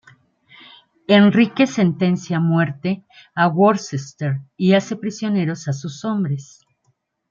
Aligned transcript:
Enrique 1.07 1.67
sentencia 1.67 2.37
a 2.37 2.39
muerte 2.39 3.05
a 3.35 3.47
Worcester 3.47 4.41
y 4.57 4.73
hace 4.73 4.95
prisioneros 4.95 5.67
a 5.67 5.73
sus 5.73 6.03
hombres. 6.05 6.65